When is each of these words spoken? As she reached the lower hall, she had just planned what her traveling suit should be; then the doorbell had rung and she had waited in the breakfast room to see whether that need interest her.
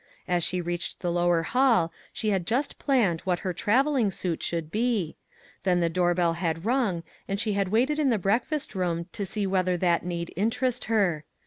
As 0.27 0.43
she 0.43 0.61
reached 0.61 1.01
the 1.01 1.11
lower 1.11 1.43
hall, 1.43 1.93
she 2.11 2.29
had 2.31 2.47
just 2.47 2.79
planned 2.79 3.21
what 3.21 3.37
her 3.45 3.53
traveling 3.53 4.09
suit 4.09 4.41
should 4.41 4.71
be; 4.71 5.15
then 5.61 5.79
the 5.79 5.89
doorbell 5.91 6.33
had 6.33 6.65
rung 6.65 7.03
and 7.27 7.39
she 7.39 7.53
had 7.53 7.67
waited 7.69 7.99
in 7.99 8.09
the 8.09 8.17
breakfast 8.17 8.73
room 8.73 9.05
to 9.11 9.27
see 9.27 9.45
whether 9.45 9.77
that 9.77 10.03
need 10.03 10.33
interest 10.35 10.85
her. 10.85 11.23